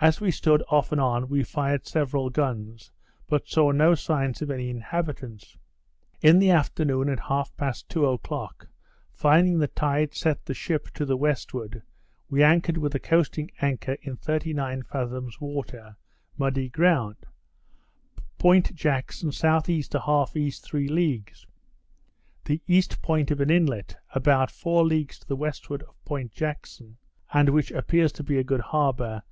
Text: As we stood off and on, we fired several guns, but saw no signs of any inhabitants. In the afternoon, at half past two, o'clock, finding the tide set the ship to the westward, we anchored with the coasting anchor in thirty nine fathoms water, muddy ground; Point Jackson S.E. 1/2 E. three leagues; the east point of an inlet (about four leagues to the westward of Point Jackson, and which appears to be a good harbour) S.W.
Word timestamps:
As 0.00 0.20
we 0.20 0.32
stood 0.32 0.60
off 0.68 0.90
and 0.90 1.00
on, 1.00 1.28
we 1.28 1.44
fired 1.44 1.86
several 1.86 2.28
guns, 2.28 2.90
but 3.28 3.46
saw 3.48 3.70
no 3.70 3.94
signs 3.94 4.42
of 4.42 4.50
any 4.50 4.68
inhabitants. 4.68 5.56
In 6.20 6.40
the 6.40 6.50
afternoon, 6.50 7.08
at 7.08 7.20
half 7.20 7.56
past 7.56 7.88
two, 7.88 8.04
o'clock, 8.04 8.66
finding 9.12 9.60
the 9.60 9.68
tide 9.68 10.12
set 10.12 10.44
the 10.46 10.52
ship 10.52 10.90
to 10.94 11.04
the 11.04 11.16
westward, 11.16 11.80
we 12.28 12.42
anchored 12.42 12.76
with 12.76 12.90
the 12.90 12.98
coasting 12.98 13.52
anchor 13.62 13.96
in 14.02 14.16
thirty 14.16 14.52
nine 14.52 14.82
fathoms 14.82 15.40
water, 15.40 15.94
muddy 16.36 16.68
ground; 16.68 17.14
Point 18.36 18.74
Jackson 18.74 19.28
S.E. 19.28 19.42
1/2 19.78 20.36
E. 20.36 20.50
three 20.50 20.88
leagues; 20.88 21.46
the 22.46 22.60
east 22.66 23.00
point 23.00 23.30
of 23.30 23.40
an 23.40 23.48
inlet 23.48 23.94
(about 24.12 24.50
four 24.50 24.84
leagues 24.84 25.20
to 25.20 25.28
the 25.28 25.36
westward 25.36 25.84
of 25.84 26.04
Point 26.04 26.32
Jackson, 26.32 26.96
and 27.32 27.48
which 27.50 27.70
appears 27.70 28.10
to 28.14 28.24
be 28.24 28.36
a 28.38 28.42
good 28.44 28.60
harbour) 28.60 29.18
S.W. 29.22 29.28